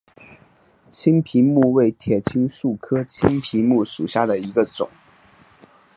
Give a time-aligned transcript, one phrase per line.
[0.89, 4.89] 青皮木为铁青树科青皮木属下的一个种。